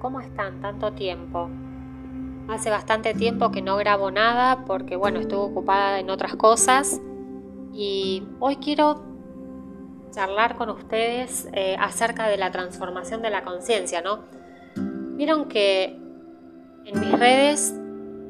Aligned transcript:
¿cómo 0.00 0.20
están? 0.20 0.60
Tanto 0.60 0.92
tiempo. 0.92 1.48
Hace 2.48 2.70
bastante 2.70 3.14
tiempo 3.14 3.52
que 3.52 3.62
no 3.62 3.76
grabo 3.76 4.10
nada 4.10 4.64
porque, 4.64 4.96
bueno, 4.96 5.20
estuve 5.20 5.42
ocupada 5.42 6.00
en 6.00 6.10
otras 6.10 6.34
cosas 6.34 7.00
y 7.72 8.24
hoy 8.40 8.56
quiero 8.56 9.04
charlar 10.10 10.56
con 10.56 10.70
ustedes 10.70 11.48
eh, 11.52 11.76
acerca 11.78 12.26
de 12.26 12.36
la 12.36 12.50
transformación 12.50 13.22
de 13.22 13.30
la 13.30 13.44
conciencia, 13.44 14.02
¿no? 14.02 14.24
Vieron 15.16 15.46
que 15.46 15.96
en 16.84 17.00
mis 17.00 17.16
redes 17.16 17.72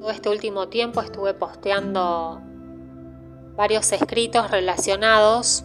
todo 0.01 0.11
este 0.11 0.29
último 0.29 0.69
tiempo 0.69 1.01
estuve 1.01 1.33
posteando 1.33 2.43
varios 3.57 3.91
escritos 3.93 4.51
relacionados 4.51 5.65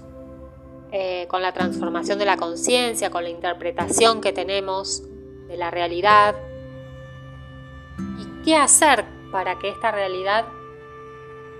eh, 0.91 1.27
con 1.29 1.41
la 1.41 1.51
transformación 1.51 2.19
de 2.19 2.25
la 2.25 2.37
conciencia, 2.37 3.09
con 3.09 3.23
la 3.23 3.29
interpretación 3.29 4.21
que 4.21 4.31
tenemos 4.31 5.03
de 5.47 5.57
la 5.57 5.71
realidad 5.71 6.35
y 8.19 8.43
qué 8.43 8.55
hacer 8.55 9.05
para 9.31 9.57
que 9.59 9.69
esta 9.69 9.91
realidad 9.91 10.45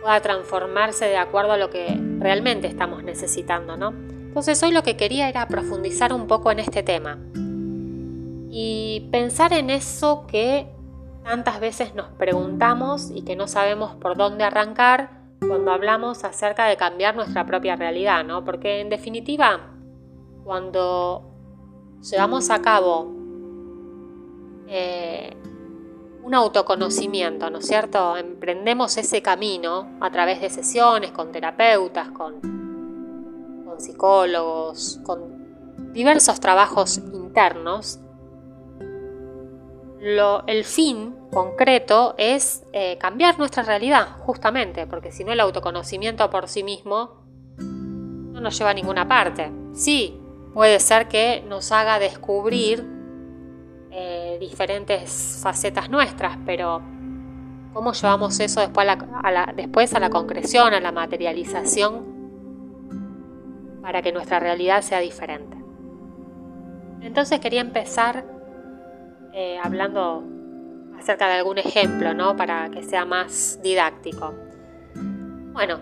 pueda 0.02 0.20
transformarse 0.22 1.06
de 1.06 1.18
acuerdo 1.18 1.54
a 1.54 1.58
lo 1.58 1.70
que 1.70 2.00
realmente 2.20 2.68
estamos 2.68 3.04
necesitando, 3.04 3.76
¿no? 3.78 3.90
Entonces 3.90 4.62
hoy 4.64 4.72
lo 4.72 4.84
que 4.84 4.98
quería 4.98 5.30
era 5.30 5.48
profundizar 5.48 6.14
un 6.14 6.28
poco 6.28 6.52
en 6.52 6.60
este 6.60 6.84
tema 6.84 7.18
y 8.50 9.08
pensar 9.12 9.54
en 9.54 9.70
eso 9.70 10.26
que 10.28 10.68
tantas 11.24 11.60
veces 11.60 11.96
nos 11.96 12.08
preguntamos 12.12 13.12
y 13.12 13.24
que 13.24 13.36
no 13.36 13.48
sabemos 13.48 13.96
por 13.96 14.16
dónde 14.16 14.44
arrancar 14.44 15.10
cuando 15.40 15.72
hablamos 15.72 16.24
acerca 16.24 16.66
de 16.68 16.78
cambiar 16.78 17.16
nuestra 17.16 17.46
propia 17.46 17.76
realidad, 17.76 18.24
¿no? 18.24 18.46
Porque 18.46 18.80
en 18.80 18.90
definitiva, 18.90 19.72
cuando 20.44 21.32
llevamos 22.02 22.50
a 22.50 22.62
cabo 22.62 23.12
eh, 24.68 25.36
un 26.26 26.34
autoconocimiento, 26.34 27.50
¿no 27.52 27.60
es 27.60 27.68
cierto? 27.68 28.18
Emprendemos 28.18 28.98
ese 28.98 29.22
camino 29.22 29.98
a 30.02 30.10
través 30.10 30.42
de 30.42 30.50
sesiones 30.50 31.12
con 31.12 31.32
terapeutas, 31.32 32.10
con, 32.10 32.56
psicólogos, 33.78 35.00
con 35.04 35.94
diversos 35.94 36.40
trabajos 36.40 36.98
internos. 36.98 38.00
El 40.00 40.64
fin 40.64 41.16
concreto 41.32 42.16
es 42.18 42.64
eh, 42.74 42.98
cambiar 42.98 43.38
nuestra 43.38 43.64
realidad, 43.64 44.18
justamente, 44.20 44.88
porque 44.88 45.12
si 45.12 45.24
no 45.24 45.34
el 45.34 45.40
autoconocimiento 45.40 46.30
por 46.30 46.48
sí 46.48 46.64
mismo 46.64 47.26
no 47.58 48.40
nos 48.40 48.58
lleva 48.58 48.72
a 48.72 48.74
ninguna 48.74 49.08
parte. 49.08 49.52
Sí, 49.74 50.20
puede 50.54 50.80
ser 50.80 51.08
que 51.08 51.44
nos 51.48 51.72
haga 51.72 52.00
descubrir 52.00 52.95
diferentes 54.40 55.40
facetas 55.42 55.90
nuestras, 55.90 56.38
pero 56.46 56.82
¿cómo 57.74 57.94
llevamos 57.94 58.40
eso 58.40 58.62
después 58.62 58.88
a, 58.88 59.32
la, 59.32 59.54
después 59.56 59.94
a 59.94 60.00
la 60.00 60.10
concreción, 60.10 60.74
a 60.74 60.80
la 60.80 60.92
materialización, 60.92 62.16
para 63.82 64.02
que 64.02 64.12
nuestra 64.12 64.40
realidad 64.40 64.82
sea 64.82 65.00
diferente? 65.00 65.58
Entonces 67.02 67.40
quería 67.40 67.62
empezar 67.62 68.26
eh, 69.34 69.60
hablando 69.64 70.24
acerca 70.98 71.28
de 71.28 71.34
algún 71.34 71.58
ejemplo, 71.58 72.14
¿no? 72.14 72.36
Para 72.36 72.70
que 72.70 72.82
sea 72.84 73.06
más 73.06 73.60
didáctico. 73.62 74.34
Bueno, 75.54 75.80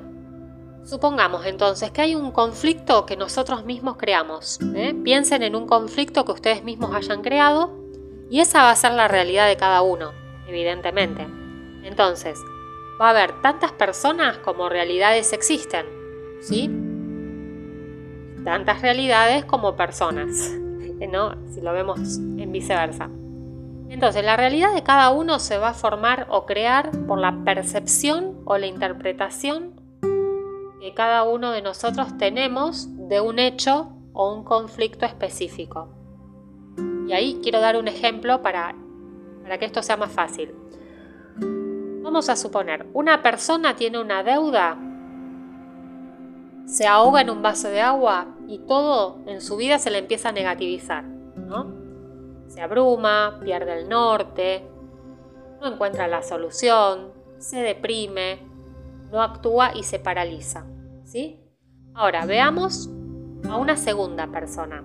supongamos 0.83 1.45
entonces 1.45 1.91
que 1.91 2.01
hay 2.01 2.15
un 2.15 2.31
conflicto 2.31 3.05
que 3.05 3.15
nosotros 3.15 3.65
mismos 3.65 3.97
creamos. 3.97 4.59
¿eh? 4.75 4.93
Piensen 5.03 5.43
en 5.43 5.55
un 5.55 5.67
conflicto 5.67 6.25
que 6.25 6.31
ustedes 6.31 6.63
mismos 6.63 6.93
hayan 6.95 7.21
creado 7.21 7.82
y 8.33 8.39
esa 8.39 8.63
va 8.63 8.71
a 8.71 8.75
ser 8.75 8.94
la 8.94 9.07
realidad 9.07 9.47
de 9.47 9.57
cada 9.57 9.83
uno, 9.83 10.11
evidentemente. 10.47 11.27
Entonces, 11.83 12.41
va 12.99 13.09
a 13.09 13.09
haber 13.11 13.39
tantas 13.44 13.71
personas 13.73 14.39
como 14.39 14.69
realidades 14.69 15.33
existen, 15.33 15.85
¿sí? 16.41 16.67
Tantas 18.43 18.81
realidades 18.81 19.45
como 19.45 19.75
personas, 19.75 20.51
¿no? 21.11 21.35
Si 21.53 21.61
lo 21.61 21.73
vemos 21.73 22.17
en 22.17 22.51
viceversa. 22.51 23.07
Entonces, 23.89 24.25
la 24.25 24.35
realidad 24.35 24.73
de 24.73 24.81
cada 24.81 25.11
uno 25.11 25.38
se 25.38 25.59
va 25.59 25.69
a 25.69 25.73
formar 25.75 26.25
o 26.31 26.47
crear 26.47 26.89
por 27.05 27.19
la 27.19 27.43
percepción 27.45 28.39
o 28.45 28.57
la 28.57 28.66
interpretación 28.66 29.79
que 30.81 30.91
cada 30.95 31.22
uno 31.22 31.51
de 31.51 31.61
nosotros 31.61 32.17
tenemos 32.17 32.88
de 33.07 33.22
un 33.22 33.38
hecho 33.38 33.93
o 34.11 34.33
un 34.33 34.43
conflicto 34.43 35.05
específico. 35.05 36.03
Y 37.13 37.16
ahí 37.16 37.40
quiero 37.44 37.62
dar 37.62 37.78
un 37.78 37.88
ejemplo 37.88 38.41
para, 38.41 38.74
para 39.44 39.59
que 39.59 39.66
esto 39.66 39.84
sea 39.84 39.97
más 39.97 40.12
fácil. 40.12 40.51
Vamos 42.01 42.28
a 42.28 42.35
suponer, 42.35 42.88
una 42.91 43.22
persona 43.22 43.75
tiene 43.75 44.01
una 44.01 44.24
deuda, 44.24 44.75
se 46.66 46.88
ahoga 46.88 47.22
en 47.22 47.29
un 47.29 47.44
vaso 47.44 47.68
de 47.68 47.81
agua 47.81 48.35
y 48.47 48.57
todo 48.66 49.19
en 49.28 49.41
su 49.41 49.57
vida 49.57 49.78
se 49.78 49.91
le 49.91 50.00
empieza 50.00 50.29
a 50.29 50.31
negativizar, 50.31 51.03
¿no? 51.03 51.75
Se 52.47 52.62
abruma, 52.62 53.40
pierde 53.44 53.81
el 53.81 53.90
norte, 53.90 54.68
no 55.62 55.68
encuentra 55.68 56.07
la 56.07 56.23
solución, 56.23 57.12
se 57.38 57.57
deprime, 57.57 58.40
no 59.12 59.22
actúa 59.22 59.69
y 59.75 59.84
se 59.84 60.00
paraliza. 60.00 60.66
¿sí? 61.03 61.40
Ahora 61.94 62.25
veamos 62.25 62.90
a 63.47 63.57
una 63.57 63.78
segunda 63.78 64.25
persona. 64.31 64.84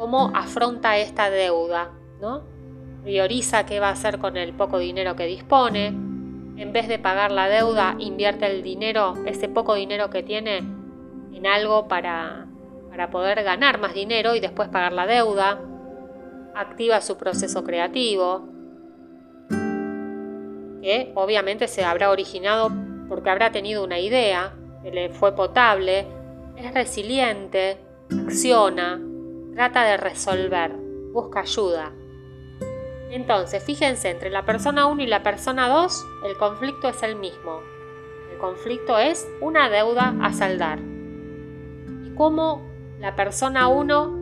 ¿Cómo 0.00 0.32
afronta 0.34 0.96
esta 0.96 1.28
deuda? 1.28 1.90
Prioriza 3.02 3.66
qué 3.66 3.80
va 3.80 3.88
a 3.88 3.92
hacer 3.92 4.18
con 4.18 4.38
el 4.38 4.54
poco 4.54 4.78
dinero 4.78 5.14
que 5.14 5.26
dispone. 5.26 5.88
En 5.88 6.72
vez 6.72 6.88
de 6.88 6.98
pagar 6.98 7.30
la 7.30 7.50
deuda, 7.50 7.96
invierte 7.98 8.46
el 8.46 8.62
dinero, 8.62 9.12
ese 9.26 9.50
poco 9.50 9.74
dinero 9.74 10.08
que 10.08 10.22
tiene, 10.22 10.56
en 11.34 11.46
algo 11.46 11.86
para 11.86 12.46
para 12.88 13.10
poder 13.10 13.44
ganar 13.44 13.78
más 13.78 13.92
dinero 13.92 14.34
y 14.34 14.40
después 14.40 14.70
pagar 14.70 14.94
la 14.94 15.06
deuda, 15.06 15.60
activa 16.54 17.02
su 17.02 17.18
proceso 17.18 17.62
creativo, 17.62 18.48
que 20.80 21.12
obviamente 21.14 21.68
se 21.68 21.84
habrá 21.84 22.08
originado 22.08 22.72
porque 23.06 23.28
habrá 23.28 23.52
tenido 23.52 23.84
una 23.84 23.98
idea, 23.98 24.54
que 24.82 24.92
le 24.92 25.10
fue 25.10 25.36
potable, 25.36 26.06
es 26.56 26.72
resiliente, 26.72 27.76
acciona, 28.26 28.98
trata 29.54 29.84
de 29.84 29.96
resolver, 29.96 30.72
busca 31.12 31.40
ayuda. 31.40 31.92
Entonces, 33.10 33.62
fíjense, 33.62 34.10
entre 34.10 34.30
la 34.30 34.44
persona 34.44 34.86
1 34.86 35.02
y 35.02 35.06
la 35.06 35.22
persona 35.22 35.68
2, 35.68 36.06
el 36.26 36.36
conflicto 36.36 36.88
es 36.88 37.02
el 37.02 37.16
mismo. 37.16 37.60
El 38.32 38.38
conflicto 38.38 38.98
es 38.98 39.28
una 39.40 39.68
deuda 39.68 40.14
a 40.22 40.32
saldar. 40.32 40.78
¿Y 40.78 42.14
cómo 42.14 42.62
la 43.00 43.16
persona 43.16 43.68
1 43.68 44.20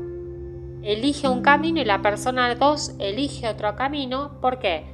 elige 0.83 1.29
un 1.29 1.43
camino 1.43 1.81
y 1.81 1.85
la 1.85 2.03
persona 2.03 2.55
2 2.55 2.97
elige 2.99 3.49
otro 3.49 3.75
camino. 3.77 4.41
¿Por 4.41 4.59
qué? 4.59 4.85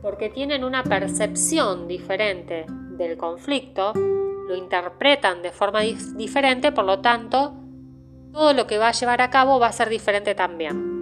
Porque 0.00 0.28
tienen 0.28 0.64
una 0.64 0.82
percepción 0.82 1.88
diferente 1.88 2.66
del 2.96 3.16
conflicto, 3.16 3.92
lo 3.94 4.56
interpretan 4.56 5.42
de 5.42 5.52
forma 5.52 5.80
diferente, 5.80 6.72
por 6.72 6.84
lo 6.84 7.00
tanto, 7.00 7.54
todo 8.32 8.54
lo 8.54 8.66
que 8.66 8.78
va 8.78 8.88
a 8.88 8.92
llevar 8.92 9.20
a 9.20 9.30
cabo 9.30 9.58
va 9.60 9.68
a 9.68 9.72
ser 9.72 9.88
diferente 9.88 10.34
también. 10.34 10.92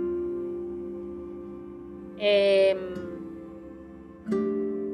Em, 2.19 2.79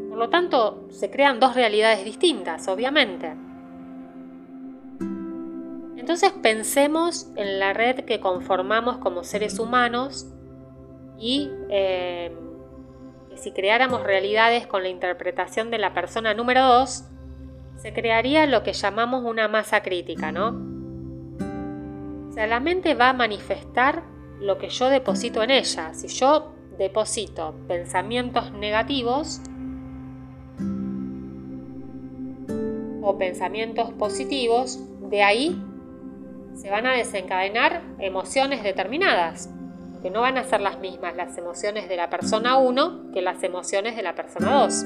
por 0.09 0.19
lo 0.19 0.29
tanto, 0.29 0.87
se 0.91 1.11
crean 1.11 1.41
dos 1.41 1.55
realidades 1.55 2.05
distintas, 2.05 2.69
obviamente. 2.69 3.35
Entonces 5.97 6.33
pensemos 6.41 7.33
en 7.35 7.59
la 7.59 7.73
red 7.73 8.05
que 8.05 8.21
conformamos 8.21 8.99
como 8.99 9.25
seres 9.25 9.59
humanos 9.59 10.29
y 11.19 11.51
eh, 11.69 12.33
que 13.29 13.37
si 13.39 13.51
creáramos 13.51 14.05
realidades 14.05 14.69
con 14.69 14.83
la 14.85 14.89
interpretación 14.89 15.71
de 15.71 15.79
la 15.79 15.95
persona 15.95 16.33
número 16.33 16.63
2, 16.63 17.05
se 17.79 17.93
crearía 17.93 18.47
lo 18.47 18.63
que 18.63 18.73
llamamos 18.73 19.25
una 19.25 19.49
masa 19.49 19.83
crítica, 19.83 20.31
¿no? 20.31 20.76
La 22.37 22.61
mente 22.61 22.95
va 22.95 23.09
a 23.09 23.13
manifestar 23.15 24.03
lo 24.41 24.59
que 24.59 24.69
yo 24.69 24.91
deposito 24.91 25.43
en 25.43 25.51
ella. 25.51 25.95
Si 25.95 26.09
yo 26.09 26.53
deposito 26.77 27.55
pensamientos 27.67 28.53
negativos 28.53 29.41
o 33.03 33.17
pensamientos 33.17 33.91
positivos, 33.95 34.79
de 35.09 35.23
ahí 35.23 35.63
se 36.55 36.71
van 36.71 36.87
a 36.87 36.93
desencadenar 36.93 37.83
emociones 37.99 38.63
determinadas, 38.63 39.51
que 40.03 40.11
no 40.11 40.21
van 40.21 40.37
a 40.37 40.45
ser 40.45 40.61
las 40.61 40.79
mismas 40.79 41.17
las 41.17 41.39
emociones 41.39 41.89
de 41.89 41.97
la 41.97 42.11
persona 42.11 42.59
1 42.59 43.13
que 43.13 43.23
las 43.23 43.43
emociones 43.43 43.97
de 43.97 44.03
la 44.03 44.15
persona 44.15 44.61
2. 44.61 44.85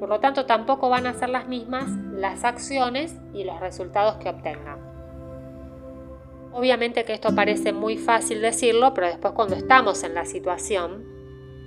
Por 0.00 0.08
lo 0.08 0.18
tanto, 0.18 0.46
tampoco 0.46 0.88
van 0.88 1.06
a 1.06 1.12
ser 1.12 1.28
las 1.28 1.46
mismas 1.46 1.90
las 2.12 2.42
acciones 2.44 3.16
y 3.34 3.44
los 3.44 3.60
resultados 3.60 4.16
que 4.16 4.30
obtengan. 4.30 4.93
Obviamente 6.56 7.04
que 7.04 7.14
esto 7.14 7.34
parece 7.34 7.72
muy 7.72 7.96
fácil 7.96 8.40
decirlo, 8.40 8.94
pero 8.94 9.08
después 9.08 9.34
cuando 9.34 9.56
estamos 9.56 10.04
en 10.04 10.14
la 10.14 10.24
situación, 10.24 11.04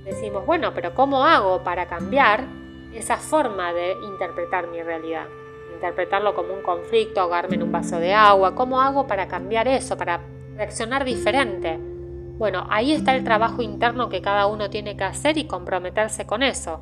decimos, 0.05 0.45
bueno, 0.45 0.73
pero 0.73 0.95
¿cómo 0.95 1.25
hago 1.25 1.61
para 1.61 1.87
cambiar 1.87 2.45
esa 2.93 3.17
forma 3.17 3.73
de 3.73 3.97
interpretar 4.01 4.67
mi 4.69 4.81
realidad? 4.81 5.25
Interpretarlo 5.73 6.33
como 6.33 6.53
un 6.53 6.61
conflicto, 6.61 7.19
ahogarme 7.19 7.55
en 7.55 7.63
un 7.63 7.71
vaso 7.73 7.99
de 7.99 8.13
agua. 8.13 8.55
¿Cómo 8.55 8.79
hago 8.79 9.07
para 9.07 9.27
cambiar 9.27 9.67
eso, 9.67 9.97
para 9.97 10.21
reaccionar 10.55 11.03
diferente? 11.03 11.77
Bueno, 12.37 12.65
ahí 12.69 12.93
está 12.93 13.13
el 13.13 13.25
trabajo 13.25 13.61
interno 13.61 14.07
que 14.07 14.21
cada 14.21 14.47
uno 14.47 14.69
tiene 14.69 14.95
que 14.95 15.03
hacer 15.03 15.37
y 15.37 15.47
comprometerse 15.47 16.25
con 16.25 16.43
eso. 16.43 16.79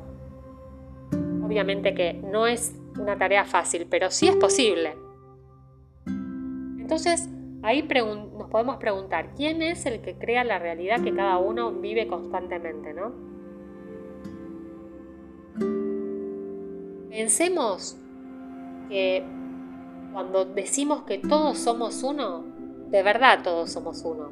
Obviamente 1.44 1.92
que 1.92 2.12
no 2.12 2.46
es 2.46 2.76
una 3.00 3.18
tarea 3.18 3.44
fácil, 3.44 3.88
pero 3.90 4.12
sí 4.12 4.28
es 4.28 4.36
posible. 4.36 4.96
Entonces, 6.06 7.28
ahí 7.66 7.82
nos 7.82 8.48
podemos 8.48 8.76
preguntar, 8.76 9.34
¿quién 9.34 9.60
es 9.60 9.86
el 9.86 10.00
que 10.00 10.16
crea 10.16 10.44
la 10.44 10.60
realidad 10.60 11.02
que 11.02 11.12
cada 11.12 11.38
uno 11.38 11.72
vive 11.72 12.06
constantemente, 12.06 12.94
no? 12.94 13.12
Pensemos 17.10 17.96
que 18.88 19.24
cuando 20.12 20.44
decimos 20.44 21.02
que 21.02 21.18
todos 21.18 21.58
somos 21.58 22.04
uno, 22.04 22.44
de 22.88 23.02
verdad 23.02 23.40
todos 23.42 23.72
somos 23.72 24.02
uno. 24.04 24.30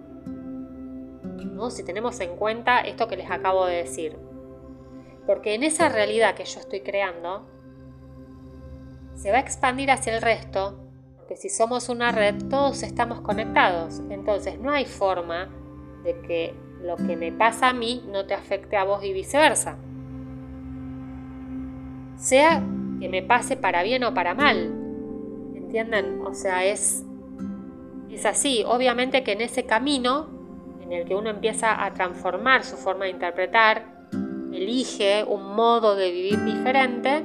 ¿No? 1.55 1.71
Si 1.71 1.83
tenemos 1.83 2.21
en 2.21 2.37
cuenta 2.37 2.83
esto 2.83 3.09
que 3.09 3.17
les 3.17 3.31
acabo 3.31 3.67
de 3.67 3.77
decir. 3.77 4.17
Porque 5.27 5.55
en 5.55 5.65
esa 5.65 5.89
realidad 5.89 6.37
que 6.37 6.45
yo 6.45 6.61
estoy 6.61 6.83
creando, 6.83 7.49
se 9.17 9.33
va 9.33 9.39
a 9.39 9.41
expandir 9.41 9.91
hacia 9.91 10.15
el 10.15 10.23
resto 10.23 10.84
porque 11.25 11.41
si 11.41 11.49
somos 11.49 11.89
una 11.89 12.13
red, 12.13 12.35
todos 12.51 12.83
estamos 12.83 13.23
conectados. 13.23 14.03
Entonces 14.11 14.61
no 14.61 14.71
hay 14.71 14.85
forma 14.85 15.49
de 16.03 16.21
que 16.21 16.55
lo 16.83 16.97
que 16.97 17.17
me 17.17 17.33
pasa 17.33 17.71
a 17.71 17.73
mí 17.73 18.05
no 18.09 18.27
te 18.27 18.35
afecte 18.35 18.77
a 18.77 18.85
vos 18.85 19.03
y 19.03 19.15
viceversa. 19.15 19.79
Sea 22.19 22.63
que 23.01 23.09
me 23.09 23.23
pase 23.23 23.57
para 23.57 23.83
bien 23.83 24.05
o 24.05 24.13
para 24.13 24.35
mal. 24.35 24.71
¿Entienden? 25.55 26.21
O 26.27 26.35
sea, 26.35 26.63
es, 26.67 27.03
es 28.11 28.27
así. 28.27 28.63
Obviamente 28.67 29.25
que 29.25 29.33
en 29.33 29.41
ese 29.41 29.65
camino 29.65 30.27
en 30.83 30.93
el 30.93 31.07
que 31.07 31.15
uno 31.15 31.31
empieza 31.31 31.87
a 31.87 31.95
transformar 31.95 32.65
su 32.65 32.77
forma 32.77 33.07
de 33.07 33.13
interpretar, 33.13 33.87
elige 34.53 35.25
un 35.25 35.57
modo 35.57 35.97
de 35.97 36.11
vivir 36.13 36.45
diferente, 36.45 37.25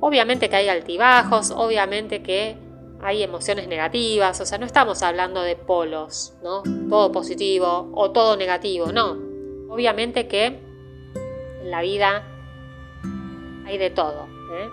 obviamente 0.00 0.48
que 0.48 0.56
hay 0.56 0.68
altibajos, 0.68 1.52
obviamente 1.52 2.24
que 2.24 2.66
hay 3.00 3.22
emociones 3.22 3.68
negativas, 3.68 4.40
o 4.40 4.46
sea, 4.46 4.58
no 4.58 4.66
estamos 4.66 5.02
hablando 5.02 5.42
de 5.42 5.56
polos, 5.56 6.34
¿no? 6.42 6.62
Todo 6.88 7.12
positivo 7.12 7.90
o 7.94 8.10
todo 8.10 8.36
negativo, 8.36 8.92
no. 8.92 9.16
Obviamente 9.70 10.26
que 10.26 10.46
en 10.46 11.70
la 11.70 11.82
vida 11.82 12.26
hay 13.66 13.78
de 13.78 13.90
todo. 13.90 14.26
¿eh? 14.52 14.68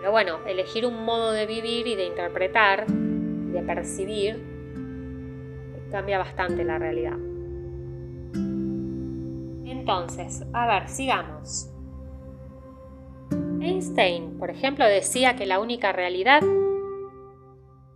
Pero 0.00 0.10
bueno, 0.10 0.40
elegir 0.46 0.84
un 0.84 1.04
modo 1.04 1.32
de 1.32 1.46
vivir 1.46 1.86
y 1.86 1.94
de 1.94 2.06
interpretar 2.06 2.86
y 2.88 3.52
de 3.52 3.62
percibir 3.62 4.52
cambia 5.92 6.18
bastante 6.18 6.64
la 6.64 6.78
realidad. 6.78 7.18
Entonces, 9.64 10.44
a 10.52 10.66
ver, 10.66 10.88
sigamos. 10.88 11.68
Einstein, 13.60 14.38
por 14.38 14.50
ejemplo, 14.50 14.86
decía 14.86 15.36
que 15.36 15.46
la 15.46 15.60
única 15.60 15.92
realidad 15.92 16.40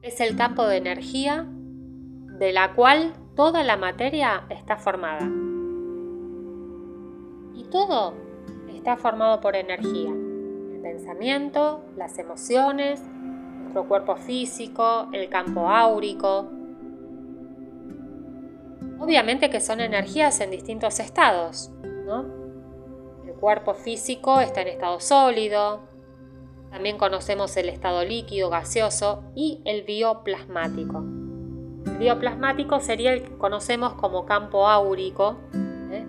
es 0.07 0.21
el 0.21 0.37
campo 0.37 0.65
de 0.65 0.77
energía 0.77 1.47
de 2.39 2.53
la 2.53 2.75
cual 2.75 3.15
toda 3.35 3.65
la 3.65 3.77
materia 3.77 4.45
está 4.51 4.77
formada. 4.77 5.29
Y 7.55 7.65
todo 7.65 8.15
está 8.73 8.97
formado 8.97 9.41
por 9.41 9.57
energía. 9.57 10.11
El 10.11 10.81
pensamiento, 10.81 11.83
las 11.97 12.19
emociones, 12.21 13.03
nuestro 13.63 13.89
cuerpo 13.89 14.15
físico, 14.15 15.09
el 15.13 15.29
campo 15.29 15.69
áurico. 15.69 16.51
Obviamente 19.01 19.51
que 19.51 19.61
son 19.61 19.81
energías 19.81 20.41
en 20.41 20.53
distintos 20.53 21.01
estados, 21.01 21.73
El 23.27 23.35
cuerpo 23.35 23.75
físico 23.75 24.39
está 24.41 24.63
en 24.63 24.69
estado 24.69 25.01
sólido, 25.01 25.96
también 26.77 26.99
conocemos 26.99 27.57
el 27.57 27.71
estado 27.71 28.05
líquido, 28.05 28.51
gaseoso 28.51 29.25
y 29.35 29.63
el 29.65 29.85
bioplasmático. 29.85 30.99
El 31.87 31.97
bioplasmático 31.97 32.81
sería 32.81 33.15
el 33.15 33.23
que 33.23 33.35
conocemos 33.39 33.95
como 33.95 34.27
campo 34.27 34.69
áurico, 34.69 35.39
¿eh? 35.91 36.05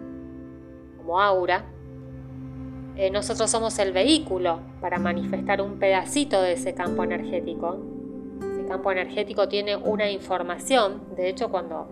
como 0.97 1.21
aura. 1.21 1.63
Eh, 2.97 3.09
nosotros 3.11 3.49
somos 3.49 3.79
el 3.79 3.93
vehículo 3.93 4.59
para 4.81 4.99
manifestar 4.99 5.61
un 5.61 5.79
pedacito 5.79 6.41
de 6.41 6.51
ese 6.51 6.73
campo 6.73 7.05
energético. 7.05 7.79
Ese 8.41 8.67
campo 8.67 8.91
energético 8.91 9.47
tiene 9.47 9.77
una 9.77 10.11
información, 10.11 11.15
de 11.15 11.29
hecho 11.29 11.49
cuando 11.49 11.87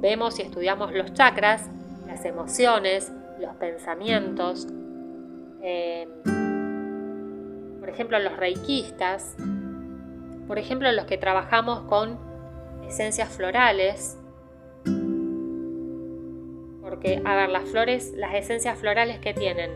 vemos 0.00 0.38
y 0.38 0.42
estudiamos 0.42 0.94
los 0.94 1.12
chakras, 1.12 1.68
las 2.06 2.24
emociones, 2.24 3.12
los 3.38 3.54
pensamientos, 3.56 4.68
eh, 5.60 6.08
por 7.86 7.94
ejemplo 7.94 8.18
los 8.18 8.36
reikistas, 8.36 9.36
por 10.48 10.58
ejemplo 10.58 10.90
los 10.90 11.04
que 11.04 11.18
trabajamos 11.18 11.82
con 11.82 12.18
esencias 12.84 13.28
florales, 13.28 14.18
porque, 16.82 17.22
a 17.24 17.36
ver, 17.36 17.48
las 17.48 17.68
flores, 17.68 18.12
las 18.16 18.34
esencias 18.34 18.76
florales 18.76 19.20
que 19.20 19.34
tienen, 19.34 19.70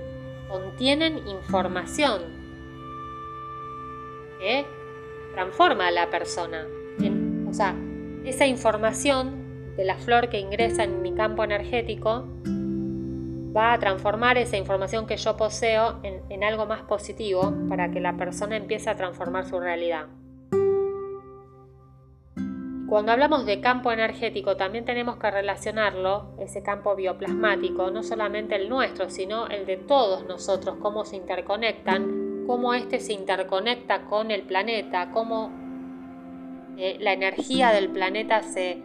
contienen 0.48 1.18
información 1.28 2.22
que 4.40 4.66
transforma 5.34 5.86
a 5.86 5.90
la 5.92 6.10
persona. 6.10 6.66
o 7.48 7.54
sea, 7.54 7.76
esa 8.24 8.44
información 8.44 9.76
de 9.76 9.84
la 9.84 9.94
flor 9.94 10.30
que 10.30 10.40
ingresa 10.40 10.82
en 10.82 11.00
mi 11.00 11.14
campo 11.14 11.44
energético 11.44 12.26
va 13.54 13.72
a 13.72 13.78
transformar 13.78 14.38
esa 14.38 14.56
información 14.56 15.06
que 15.06 15.16
yo 15.16 15.36
poseo 15.36 16.00
en, 16.02 16.44
algo 16.44 16.66
más 16.66 16.82
positivo 16.82 17.52
para 17.68 17.90
que 17.90 18.00
la 18.00 18.16
persona 18.16 18.56
empiece 18.56 18.88
a 18.88 18.96
transformar 18.96 19.46
su 19.46 19.60
realidad. 19.60 20.06
Cuando 22.88 23.12
hablamos 23.12 23.46
de 23.46 23.60
campo 23.60 23.92
energético, 23.92 24.56
también 24.56 24.84
tenemos 24.84 25.16
que 25.16 25.30
relacionarlo, 25.30 26.34
ese 26.40 26.62
campo 26.62 26.96
bioplasmático, 26.96 27.90
no 27.90 28.02
solamente 28.02 28.56
el 28.56 28.68
nuestro, 28.68 29.10
sino 29.10 29.46
el 29.46 29.64
de 29.64 29.76
todos 29.76 30.26
nosotros, 30.26 30.76
cómo 30.80 31.04
se 31.04 31.16
interconectan, 31.16 32.44
cómo 32.48 32.74
éste 32.74 32.98
se 32.98 33.12
interconecta 33.12 34.06
con 34.06 34.32
el 34.32 34.42
planeta, 34.42 35.10
cómo 35.12 35.52
eh, 36.78 36.96
la 36.98 37.12
energía 37.12 37.70
del 37.70 37.90
planeta 37.90 38.42
se, 38.42 38.82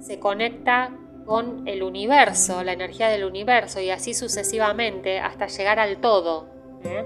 se 0.00 0.18
conecta 0.18 0.90
con 1.26 1.66
el 1.68 1.82
universo, 1.82 2.62
la 2.62 2.72
energía 2.72 3.08
del 3.08 3.24
universo 3.24 3.80
y 3.80 3.90
así 3.90 4.14
sucesivamente 4.14 5.18
hasta 5.18 5.46
llegar 5.46 5.78
al 5.78 5.98
todo. 5.98 6.48
¿eh? 6.84 7.04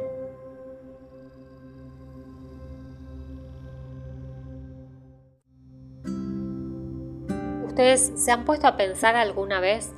¿Ustedes 7.67 8.13
se 8.17 8.33
han 8.33 8.45
puesto 8.45 8.67
a 8.67 8.77
pensar 8.77 9.17
alguna 9.17 9.61
vez, 9.61 9.93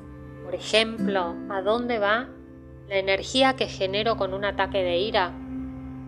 por 0.44 0.54
ejemplo, 0.54 1.36
a 1.48 1.62
dónde 1.62 1.98
va 1.98 2.28
la 2.88 2.96
energía 2.96 3.54
que 3.54 3.66
genero 3.66 4.16
con 4.16 4.34
un 4.34 4.44
ataque 4.44 4.82
de 4.82 4.98
ira? 4.98 5.32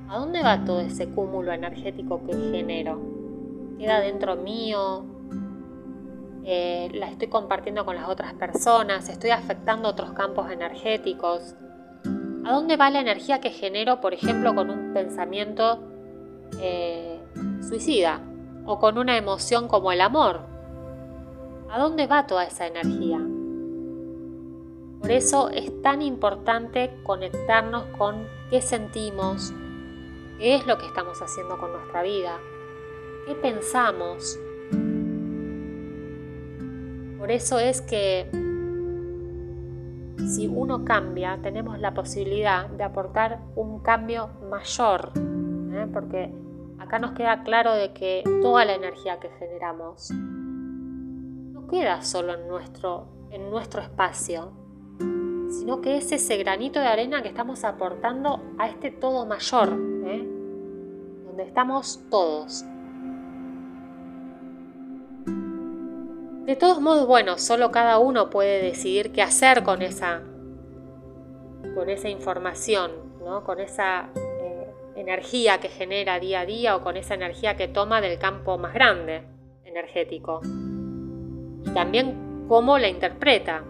¿A 0.09 0.19
dónde 0.19 0.43
va 0.43 0.65
todo 0.65 0.81
ese 0.81 1.09
cúmulo 1.09 1.53
energético 1.53 2.27
que 2.27 2.33
genero? 2.33 3.01
¿Queda 3.79 4.01
dentro 4.01 4.35
mío? 4.35 5.20
Eh, 6.45 6.91
la 6.95 7.09
estoy 7.09 7.29
compartiendo 7.29 7.85
con 7.85 7.97
las 7.97 8.09
otras 8.09 8.33
personas, 8.35 9.09
estoy 9.09 9.31
afectando 9.31 9.89
otros 9.89 10.13
campos 10.13 10.51
energéticos. 10.51 11.55
¿A 12.45 12.53
dónde 12.53 12.77
va 12.77 12.91
la 12.91 13.01
energía 13.01 13.41
que 13.41 13.51
genero, 13.51 14.01
por 14.01 14.15
ejemplo, 14.15 14.55
con 14.55 14.71
un 14.71 14.95
pensamiento 14.95 15.81
eh, 16.59 17.21
suicida 17.61 18.21
o 18.65 18.79
con 18.79 18.97
una 18.97 19.17
emoción 19.19 19.69
como 19.69 19.93
el 19.93 20.01
amor? 20.01 20.41
¿A 21.71 21.79
dónde 21.79 22.07
va 22.07 22.27
toda 22.27 22.45
esa 22.45 22.67
energía? 22.67 23.21
Por 25.01 25.11
eso 25.11 25.51
es 25.51 25.83
tan 25.83 26.03
importante 26.03 26.91
conectarnos 27.05 27.85
con 27.97 28.27
qué 28.51 28.61
sentimos, 28.61 29.53
qué 30.39 30.57
es 30.57 30.67
lo 30.67 30.79
que 30.79 30.87
estamos 30.87 31.21
haciendo 31.23 31.59
con 31.59 31.73
nuestra 31.73 32.03
vida, 32.03 32.39
qué 33.27 33.35
pensamos, 33.35 34.39
por 37.31 37.37
eso 37.37 37.61
es 37.61 37.81
que 37.81 38.29
si 40.35 40.49
uno 40.49 40.85
cambia, 40.85 41.39
tenemos 41.41 41.79
la 41.79 41.95
posibilidad 41.95 42.69
de 42.71 42.83
aportar 42.83 43.39
un 43.55 43.79
cambio 43.79 44.31
mayor, 44.51 45.13
¿eh? 45.15 45.87
porque 45.93 46.35
acá 46.81 46.99
nos 46.99 47.13
queda 47.13 47.45
claro 47.45 47.75
de 47.75 47.93
que 47.93 48.25
toda 48.43 48.65
la 48.65 48.75
energía 48.75 49.21
que 49.21 49.29
generamos 49.39 50.13
queda 51.71 52.03
solo 52.03 52.35
en 52.35 52.49
nuestro, 52.49 53.07
en 53.31 53.49
nuestro 53.49 53.81
espacio, 53.81 54.51
sino 55.51 55.81
que 55.81 55.99
es 55.99 56.11
ese 56.11 56.37
granito 56.37 56.81
de 56.81 56.89
arena 56.89 57.23
que 57.23 57.29
estamos 57.29 57.63
aportando 57.63 58.43
a 58.59 58.67
este 58.67 58.91
todo 58.91 59.25
mayor, 59.25 59.69
¿eh? 60.05 60.29
donde 61.27 61.45
estamos 61.45 62.01
todos. 62.11 62.65
De 66.47 66.57
todos 66.57 66.81
modos, 66.81 67.07
bueno, 67.07 67.39
solo 67.39 67.71
cada 67.71 67.99
uno 67.99 68.31
puede 68.31 68.63
decidir 68.63 69.13
qué 69.13 69.23
hacer 69.23 69.63
con 69.63 69.83
esa, 69.83 70.23
con 71.75 71.91
esa 71.91 72.09
información, 72.09 72.93
¿no? 73.23 73.45
con 73.45 73.61
esa 73.61 74.09
eh, 74.17 74.67
energía 74.97 75.61
que 75.61 75.69
genera 75.69 76.19
día 76.19 76.41
a 76.41 76.47
día 76.47 76.77
o 76.77 76.83
con 76.83 76.97
esa 76.97 77.15
energía 77.15 77.57
que 77.57 77.69
toma 77.69 78.01
del 78.01 78.19
campo 78.19 78.59
más 78.59 78.73
grande 78.73 79.23
energético. 79.65 80.41
Y 80.45 81.71
también 81.75 82.47
cómo 82.49 82.79
la 82.79 82.89
interpreta, 82.89 83.63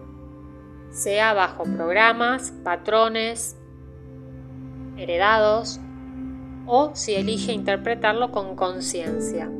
sea 0.91 1.33
bajo 1.33 1.63
programas, 1.65 2.51
patrones, 2.63 3.57
heredados, 4.97 5.79
o 6.65 6.91
si 6.95 7.15
elige 7.15 7.51
interpretarlo 7.51 8.31
con 8.31 8.55
conciencia. 8.55 9.51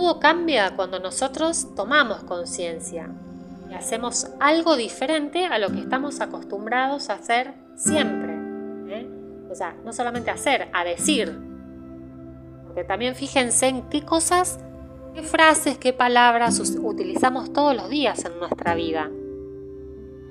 Todo 0.00 0.18
cambia 0.18 0.76
cuando 0.76 0.98
nosotros 0.98 1.74
tomamos 1.76 2.24
conciencia 2.24 3.10
y 3.70 3.74
hacemos 3.74 4.28
algo 4.40 4.76
diferente 4.76 5.44
a 5.44 5.58
lo 5.58 5.68
que 5.68 5.80
estamos 5.80 6.22
acostumbrados 6.22 7.10
a 7.10 7.14
hacer 7.16 7.52
siempre. 7.74 8.32
¿eh? 8.88 9.06
O 9.50 9.54
sea, 9.54 9.76
no 9.84 9.92
solamente 9.92 10.30
hacer, 10.30 10.70
a 10.72 10.84
decir. 10.84 11.38
Porque 12.64 12.82
también 12.82 13.14
fíjense 13.14 13.68
en 13.68 13.90
qué 13.90 14.02
cosas, 14.02 14.58
qué 15.12 15.20
frases, 15.20 15.76
qué 15.76 15.92
palabras 15.92 16.58
utilizamos 16.78 17.52
todos 17.52 17.76
los 17.76 17.90
días 17.90 18.24
en 18.24 18.38
nuestra 18.38 18.74
vida. 18.74 19.10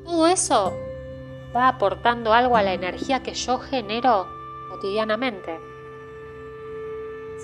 Todo 0.03 0.25
eso 0.25 0.73
va 1.55 1.67
aportando 1.67 2.33
algo 2.33 2.57
a 2.57 2.63
la 2.63 2.73
energía 2.73 3.21
que 3.21 3.35
yo 3.35 3.59
genero 3.59 4.25
cotidianamente. 4.71 5.68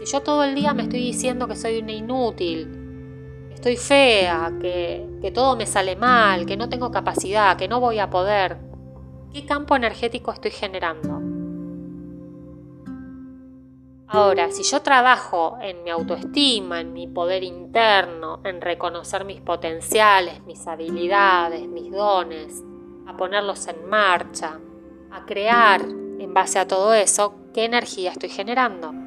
Yo 0.05 0.21
todo 0.21 0.43
el 0.43 0.53
día 0.53 0.75
me 0.75 0.83
estoy 0.83 0.99
diciendo 0.99 1.47
que 1.47 1.55
soy 1.55 1.79
una 1.79 1.91
inútil, 1.91 3.49
estoy 3.51 3.75
fea, 3.75 4.53
que, 4.61 5.17
que 5.19 5.31
todo 5.31 5.55
me 5.55 5.65
sale 5.65 5.95
mal, 5.95 6.45
que 6.45 6.55
no 6.55 6.69
tengo 6.69 6.91
capacidad, 6.91 7.57
que 7.57 7.67
no 7.67 7.79
voy 7.79 7.97
a 7.97 8.11
poder, 8.11 8.59
¿qué 9.33 9.47
campo 9.47 9.75
energético 9.75 10.31
estoy 10.31 10.51
generando? 10.51 11.21
Ahora, 14.07 14.51
si 14.51 14.61
yo 14.61 14.83
trabajo 14.83 15.57
en 15.59 15.83
mi 15.83 15.89
autoestima, 15.89 16.81
en 16.81 16.93
mi 16.93 17.07
poder 17.07 17.43
interno, 17.43 18.41
en 18.43 18.61
reconocer 18.61 19.25
mis 19.25 19.41
potenciales, 19.41 20.45
mis 20.45 20.67
habilidades, 20.67 21.67
mis 21.67 21.91
dones, 21.91 22.63
a 23.07 23.17
ponerlos 23.17 23.67
en 23.67 23.89
marcha, 23.89 24.59
a 25.11 25.25
crear 25.25 25.81
en 25.81 26.31
base 26.31 26.59
a 26.59 26.67
todo 26.67 26.93
eso, 26.93 27.33
¿qué 27.55 27.65
energía 27.65 28.11
estoy 28.11 28.29
generando? 28.29 29.04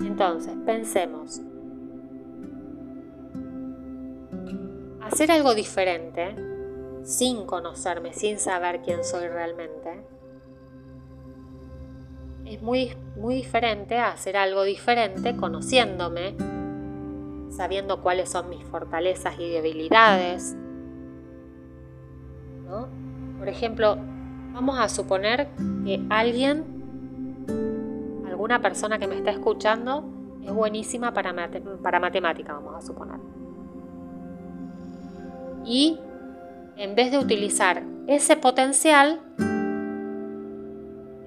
Entonces, 0.00 0.54
pensemos. 0.64 1.40
Hacer 5.02 5.30
algo 5.32 5.54
diferente, 5.54 6.34
sin 7.02 7.46
conocerme, 7.46 8.12
sin 8.12 8.38
saber 8.38 8.80
quién 8.82 9.04
soy 9.04 9.28
realmente, 9.28 10.04
es 12.50 12.60
muy, 12.62 12.92
muy 13.16 13.36
diferente 13.36 13.98
a 13.98 14.10
hacer 14.10 14.36
algo 14.36 14.64
diferente 14.64 15.36
conociéndome, 15.36 16.34
sabiendo 17.50 18.00
cuáles 18.00 18.28
son 18.28 18.48
mis 18.48 18.64
fortalezas 18.64 19.38
y 19.38 19.48
debilidades. 19.48 20.56
Por 23.38 23.48
ejemplo, 23.48 23.96
vamos 24.52 24.78
a 24.78 24.88
suponer 24.88 25.48
que 25.84 26.04
alguien 26.10 26.79
una 28.50 28.60
persona 28.60 28.98
que 28.98 29.06
me 29.06 29.16
está 29.16 29.30
escuchando 29.30 30.02
es 30.44 30.52
buenísima 30.52 31.14
para, 31.14 31.32
para 31.84 32.00
matemática, 32.00 32.52
vamos 32.52 32.74
a 32.74 32.80
suponer. 32.84 33.20
Y 35.64 36.00
en 36.76 36.96
vez 36.96 37.12
de 37.12 37.18
utilizar 37.18 37.84
ese 38.08 38.36
potencial, 38.36 39.20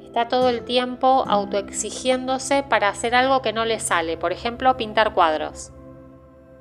está 0.04 0.28
todo 0.28 0.50
el 0.50 0.66
tiempo 0.66 1.24
autoexigiéndose 1.26 2.62
para 2.64 2.90
hacer 2.90 3.16
algo 3.16 3.42
que 3.42 3.54
no 3.54 3.64
le 3.64 3.80
sale, 3.80 4.18
por 4.18 4.34
ejemplo, 4.34 4.76
pintar 4.76 5.14
cuadros. 5.14 5.72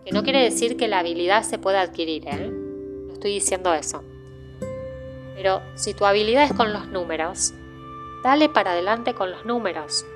Que 0.05 0.13
no 0.13 0.23
quiere 0.23 0.45
decir 0.45 0.77
que 0.77 0.87
la 0.87 1.01
habilidad 1.01 1.43
se 1.43 1.59
pueda 1.59 1.81
adquirir, 1.81 2.29
¿eh? 2.29 2.49
No 2.49 3.15
estoy 3.15 3.33
diciendo 3.33 3.75
eso. 3.75 4.05
Pero 5.35 5.61
si 5.75 5.93
tu 5.93 6.07
habilidad 6.07 6.45
es 6.45 6.53
con 6.53 6.73
los 6.73 6.87
números, 6.87 7.53
dale 8.23 8.49
para 8.49 8.73
adelante 8.73 9.13
con 9.13 9.33
los 9.33 9.45
números. 9.45 10.07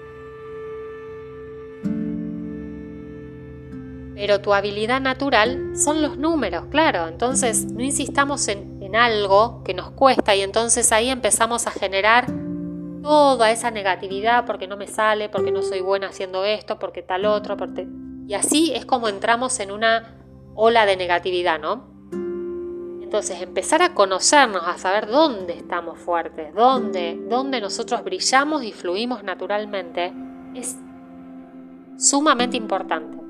Pero 4.16 4.40
tu 4.40 4.54
habilidad 4.54 5.02
natural 5.02 5.76
son 5.76 6.00
los 6.00 6.16
números, 6.16 6.68
claro. 6.70 7.06
Entonces 7.06 7.70
no 7.70 7.82
insistamos 7.82 8.48
en, 8.48 8.74
algo 8.96 9.62
que 9.62 9.74
nos 9.74 9.90
cuesta 9.90 10.34
y 10.34 10.40
entonces 10.40 10.90
ahí 10.90 11.10
empezamos 11.10 11.66
a 11.66 11.70
generar 11.70 12.24
toda 13.02 13.50
esa 13.50 13.70
negatividad 13.70 14.46
porque 14.46 14.66
no 14.66 14.78
me 14.78 14.86
sale, 14.86 15.28
porque 15.28 15.52
no 15.52 15.62
soy 15.62 15.80
buena 15.80 16.06
haciendo 16.06 16.46
esto, 16.46 16.78
porque 16.78 17.02
tal 17.02 17.26
otro. 17.26 17.58
Y 18.26 18.32
así 18.32 18.72
es 18.74 18.86
como 18.86 19.08
entramos 19.08 19.60
en 19.60 19.70
una 19.70 20.16
ola 20.54 20.86
de 20.86 20.96
negatividad, 20.96 21.60
¿no? 21.60 21.84
Entonces 23.02 23.42
empezar 23.42 23.82
a 23.82 23.92
conocernos, 23.92 24.62
a 24.66 24.78
saber 24.78 25.08
dónde 25.08 25.52
estamos 25.52 25.98
fuertes, 25.98 26.54
dónde, 26.54 27.20
dónde 27.28 27.60
nosotros 27.60 28.02
brillamos 28.02 28.62
y 28.62 28.72
fluimos 28.72 29.22
naturalmente, 29.24 30.14
es 30.54 30.78
sumamente 31.98 32.56
importante. 32.56 33.25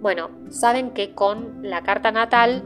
Bueno, 0.00 0.30
saben 0.50 0.90
que 0.92 1.14
con 1.14 1.60
la 1.62 1.82
carta 1.82 2.10
natal, 2.10 2.62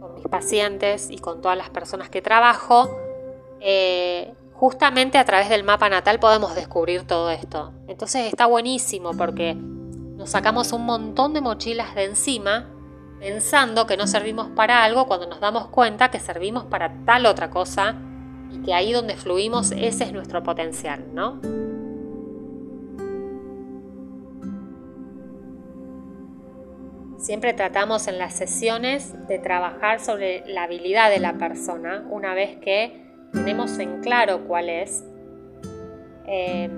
con 0.00 0.14
mis 0.14 0.26
pacientes 0.26 1.10
y 1.10 1.18
con 1.18 1.42
todas 1.42 1.58
las 1.58 1.68
personas 1.68 2.08
que 2.08 2.22
trabajo, 2.22 2.98
eh, 3.60 4.32
justamente 4.54 5.18
a 5.18 5.24
través 5.24 5.48
del 5.48 5.64
mapa 5.64 5.90
natal 5.90 6.18
podemos 6.18 6.54
descubrir 6.54 7.06
todo 7.06 7.30
esto. 7.30 7.72
Entonces 7.88 8.26
está 8.26 8.46
buenísimo 8.46 9.12
porque 9.12 9.54
nos 9.54 10.30
sacamos 10.30 10.72
un 10.72 10.86
montón 10.86 11.34
de 11.34 11.42
mochilas 11.42 11.94
de 11.94 12.04
encima 12.04 12.68
pensando 13.20 13.86
que 13.86 13.96
no 13.96 14.06
servimos 14.06 14.48
para 14.48 14.84
algo 14.84 15.06
cuando 15.06 15.26
nos 15.26 15.40
damos 15.40 15.68
cuenta 15.68 16.10
que 16.10 16.20
servimos 16.20 16.64
para 16.64 17.04
tal 17.04 17.26
otra 17.26 17.50
cosa 17.50 17.96
y 18.50 18.58
que 18.62 18.74
ahí 18.74 18.92
donde 18.92 19.16
fluimos 19.16 19.72
ese 19.72 20.04
es 20.04 20.12
nuestro 20.12 20.42
potencial, 20.42 21.04
¿no? 21.12 21.40
Siempre 27.22 27.52
tratamos 27.52 28.08
en 28.08 28.18
las 28.18 28.34
sesiones 28.34 29.14
de 29.28 29.38
trabajar 29.38 30.00
sobre 30.00 30.42
la 30.48 30.64
habilidad 30.64 31.08
de 31.08 31.20
la 31.20 31.34
persona 31.34 32.04
una 32.10 32.34
vez 32.34 32.56
que 32.56 33.00
tenemos 33.32 33.78
en 33.78 34.00
claro 34.00 34.48
cuál 34.48 34.68
es, 34.68 35.04
eh, 36.26 36.68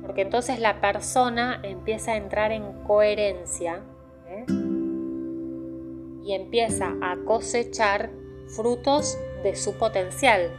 porque 0.00 0.22
entonces 0.22 0.60
la 0.60 0.80
persona 0.80 1.60
empieza 1.62 2.12
a 2.12 2.16
entrar 2.16 2.52
en 2.52 2.84
coherencia 2.84 3.82
¿eh? 4.30 4.46
y 6.24 6.32
empieza 6.32 6.94
a 7.02 7.18
cosechar 7.26 8.08
frutos 8.56 9.18
de 9.42 9.54
su 9.56 9.74
potencial. 9.74 10.52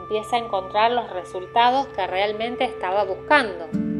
Empieza 0.00 0.36
a 0.36 0.38
encontrar 0.38 0.92
los 0.92 1.10
resultados 1.10 1.88
que 1.88 2.06
realmente 2.06 2.64
estaba 2.64 3.04
buscando. 3.04 3.91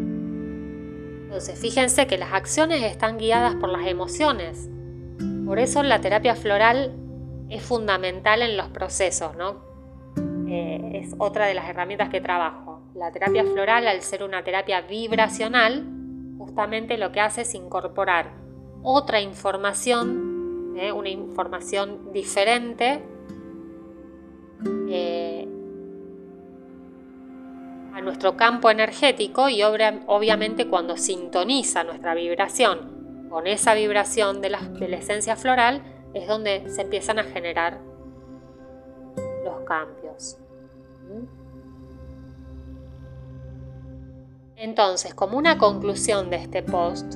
Entonces, 1.32 1.58
fíjense 1.58 2.06
que 2.06 2.18
las 2.18 2.34
acciones 2.34 2.82
están 2.82 3.16
guiadas 3.16 3.54
por 3.54 3.70
las 3.70 3.86
emociones. 3.86 4.68
Por 5.46 5.58
eso 5.58 5.82
la 5.82 5.98
terapia 6.02 6.34
floral 6.34 6.92
es 7.48 7.62
fundamental 7.62 8.42
en 8.42 8.58
los 8.58 8.68
procesos, 8.68 9.34
¿no? 9.34 9.56
Eh, 10.46 11.00
es 11.02 11.14
otra 11.16 11.46
de 11.46 11.54
las 11.54 11.66
herramientas 11.70 12.10
que 12.10 12.20
trabajo. 12.20 12.82
La 12.94 13.12
terapia 13.12 13.44
floral, 13.44 13.88
al 13.88 14.02
ser 14.02 14.24
una 14.24 14.44
terapia 14.44 14.82
vibracional, 14.82 15.86
justamente 16.36 16.98
lo 16.98 17.12
que 17.12 17.20
hace 17.20 17.40
es 17.40 17.54
incorporar 17.54 18.32
otra 18.82 19.22
información, 19.22 20.74
¿eh? 20.76 20.92
una 20.92 21.08
información 21.08 22.12
diferente, 22.12 23.00
eh, 24.90 25.31
a 27.94 28.00
nuestro 28.00 28.36
campo 28.36 28.70
energético 28.70 29.48
y 29.48 29.62
obviamente 29.62 30.68
cuando 30.68 30.96
sintoniza 30.96 31.84
nuestra 31.84 32.14
vibración 32.14 32.92
con 33.32 33.46
esa 33.46 33.72
vibración 33.72 34.42
de 34.42 34.50
la, 34.50 34.60
esencia 34.78 35.36
floral 35.36 35.82
es 36.12 36.28
donde 36.28 36.68
se 36.68 36.82
empiezan 36.82 37.18
a 37.18 37.24
generar 37.24 37.80
los 39.42 39.64
cambios. 39.64 40.36
Entonces, 44.56 45.14
como 45.14 45.38
una 45.38 45.56
conclusión 45.56 46.28
de 46.28 46.36
este 46.36 46.62
post, 46.62 47.14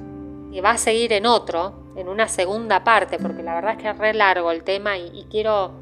que 0.50 0.62
va 0.62 0.70
a 0.70 0.78
seguir 0.78 1.12
en 1.12 1.26
otro, 1.26 1.92
en 1.96 2.08
una 2.08 2.28
segunda 2.28 2.82
parte, 2.82 3.18
porque 3.18 3.42
la 3.42 3.54
verdad 3.54 3.72
es 3.72 3.82
que 3.82 3.90
es 3.90 3.98
re 3.98 4.14
largo 4.14 4.50
el 4.50 4.64
tema 4.64 4.96
y, 4.96 5.26
quiero 5.30 5.74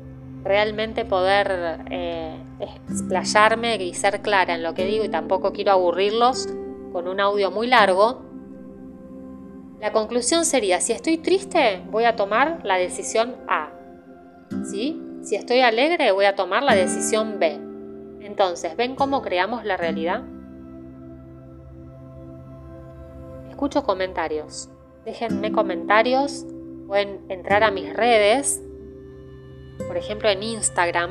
realmente 0.45 1.05
poder 1.05 1.81
eh, 1.91 2.39
explayarme 2.61 3.77
y 3.77 3.95
ser 3.95 4.21
clara 4.21 4.55
en 4.55 4.63
lo 4.63 4.75
que 4.75 4.85
digo 4.85 5.05
y 5.05 5.09
tampoco 5.09 5.53
quiero 5.53 5.73
aburrirlos 5.73 6.49
con 6.93 7.09
un 7.09 7.21
audio 7.21 7.51
muy 7.51 7.67
largo. 7.67 8.23
La 9.81 9.93
conclusión 9.93 10.45
sería, 10.45 10.81
si 10.81 10.93
estoy 10.93 11.19
triste, 11.19 11.83
voy 11.91 12.05
a 12.05 12.15
tomar 12.15 12.61
la 12.63 12.77
decisión 12.77 13.37
A. 13.49 13.71
¿Sí? 14.71 15.01
Si 15.23 15.35
estoy 15.35 15.61
alegre, 15.61 16.13
voy 16.13 16.27
a 16.27 16.37
tomar 16.37 16.63
la 16.63 16.75
decisión 16.75 17.39
B. 17.39 17.59
Entonces, 18.21 18.77
¿ven 18.77 18.95
cómo 18.95 19.23
creamos 19.23 19.65
la 19.65 19.77
realidad? 19.77 20.23
Escucho 23.51 23.85
comentarios 23.85 24.69
déjenme 25.05 25.53
comentarios, 25.53 26.47
pueden 26.87 27.21
entrar 27.29 27.63
a 27.63 27.71
mis 27.71 27.93
redes, 27.95 28.63
por 29.79 29.97
ejemplo 29.97 30.29
en 30.29 30.43
Instagram, 30.43 31.11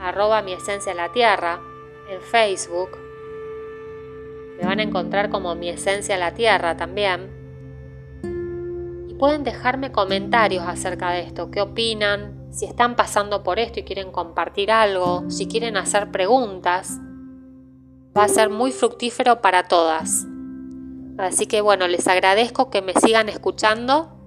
arroba 0.00 0.42
mi 0.42 0.52
esencia 0.52 0.94
la 0.94 1.12
tierra, 1.12 1.60
en 2.08 2.20
Facebook, 2.20 2.90
me 4.58 4.66
van 4.66 4.80
a 4.80 4.82
encontrar 4.82 5.30
como 5.30 5.54
mi 5.54 5.68
esencia 5.68 6.16
la 6.16 6.34
tierra 6.34 6.76
también. 6.76 7.30
Y 9.08 9.14
pueden 9.14 9.44
dejarme 9.44 9.92
comentarios 9.92 10.64
acerca 10.66 11.10
de 11.10 11.20
esto, 11.20 11.50
qué 11.50 11.60
opinan, 11.60 12.48
si 12.50 12.64
están 12.64 12.96
pasando 12.96 13.42
por 13.44 13.58
esto 13.58 13.80
y 13.80 13.84
quieren 13.84 14.10
compartir 14.10 14.72
algo, 14.72 15.24
si 15.30 15.46
quieren 15.46 15.76
hacer 15.76 16.10
preguntas. 16.10 16.98
Va 18.16 18.24
a 18.24 18.28
ser 18.28 18.50
muy 18.50 18.72
fructífero 18.72 19.40
para 19.40 19.64
todas. 19.64 20.26
Así 21.18 21.46
que 21.46 21.60
bueno, 21.60 21.86
les 21.86 22.08
agradezco 22.08 22.70
que 22.70 22.82
me 22.82 22.94
sigan 22.94 23.28
escuchando 23.28 24.17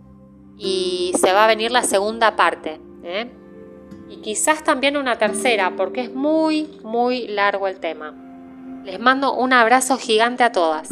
y 0.64 1.12
se 1.18 1.34
va 1.34 1.46
a 1.46 1.48
venir 1.48 1.72
la 1.72 1.82
segunda 1.82 2.36
parte. 2.36 2.80
¿eh? 3.04 3.32
Y 4.10 4.18
quizás 4.18 4.64
también 4.64 4.96
una 4.96 5.18
tercera, 5.18 5.76
porque 5.76 6.02
es 6.02 6.14
muy, 6.14 6.80
muy 6.84 7.28
largo 7.28 7.68
el 7.68 7.80
tema. 7.80 8.14
Les 8.84 9.00
mando 9.00 9.34
un 9.34 9.54
abrazo 9.54 9.98
gigante 9.98 10.44
a 10.44 10.52
todas. 10.52 10.90